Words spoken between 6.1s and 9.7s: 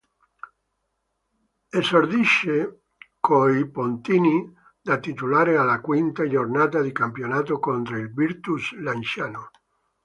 giornata di campionato contro il Virtus Lanciano.